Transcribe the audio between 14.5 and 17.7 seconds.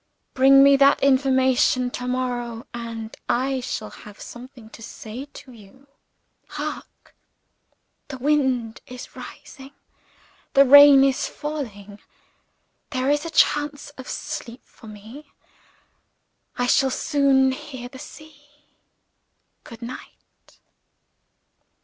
for me I shall soon